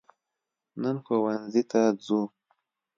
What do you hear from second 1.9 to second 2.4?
ځو